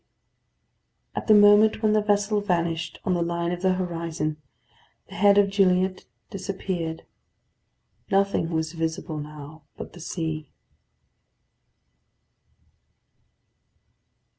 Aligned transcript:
At 1.13 1.27
the 1.27 1.35
moment 1.35 1.83
when 1.83 1.93
the 1.93 2.01
vessel 2.01 2.41
vanished 2.41 2.97
on 3.05 3.13
the 3.13 3.21
line 3.21 3.51
of 3.51 3.61
the 3.61 3.73
horizon, 3.75 4.37
the 5.09 5.13
head 5.13 5.37
of 5.37 5.51
Gilliatt 5.51 6.05
disappeared. 6.31 7.05
Nothing 8.09 8.49
was 8.49 8.73
visible 8.73 9.19
now 9.19 9.61
but 9.77 9.93
the 9.93 9.99
sea. 9.99 10.49